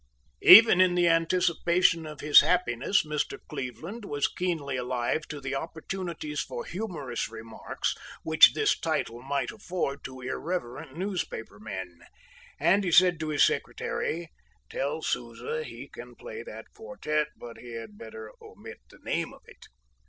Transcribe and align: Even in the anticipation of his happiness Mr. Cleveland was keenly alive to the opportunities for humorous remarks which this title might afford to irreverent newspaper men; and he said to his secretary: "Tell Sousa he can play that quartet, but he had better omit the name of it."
Even 0.41 0.81
in 0.81 0.95
the 0.95 1.07
anticipation 1.07 2.07
of 2.07 2.21
his 2.21 2.41
happiness 2.41 3.05
Mr. 3.05 3.37
Cleveland 3.47 4.03
was 4.03 4.27
keenly 4.27 4.75
alive 4.75 5.27
to 5.27 5.39
the 5.39 5.53
opportunities 5.53 6.39
for 6.41 6.65
humorous 6.65 7.29
remarks 7.29 7.95
which 8.23 8.55
this 8.55 8.75
title 8.79 9.21
might 9.21 9.51
afford 9.51 10.03
to 10.05 10.21
irreverent 10.21 10.97
newspaper 10.97 11.59
men; 11.59 11.99
and 12.59 12.83
he 12.83 12.91
said 12.91 13.19
to 13.19 13.29
his 13.29 13.45
secretary: 13.45 14.31
"Tell 14.71 15.03
Sousa 15.03 15.63
he 15.63 15.87
can 15.87 16.15
play 16.15 16.41
that 16.41 16.73
quartet, 16.73 17.27
but 17.37 17.59
he 17.59 17.73
had 17.73 17.99
better 17.99 18.31
omit 18.41 18.79
the 18.89 18.97
name 19.03 19.31
of 19.35 19.43
it." 19.45 19.67